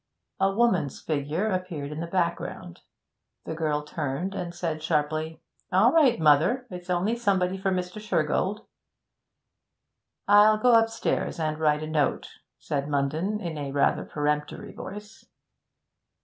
A 0.39 0.51
woman's 0.51 0.99
figure 0.99 1.47
appeared 1.47 1.91
in 1.91 1.99
the 1.99 2.07
background. 2.07 2.81
The 3.45 3.53
girl 3.53 3.83
turned 3.83 4.33
and 4.33 4.51
said 4.51 4.81
sharply, 4.81 5.43
'All 5.71 5.91
right, 5.93 6.19
mother, 6.19 6.65
it's 6.71 6.89
only 6.89 7.15
somebody 7.15 7.55
for 7.55 7.69
Mr. 7.69 8.01
Shergold.' 8.01 8.65
'I'll 10.27 10.57
go 10.57 10.73
upstairs 10.73 11.39
and 11.39 11.59
write 11.59 11.83
a 11.83 11.87
note,' 11.87 12.31
said 12.57 12.89
Munden, 12.89 13.39
in 13.39 13.59
a 13.59 13.71
rather 13.71 14.03
peremptory 14.03 14.73
voice. 14.73 15.23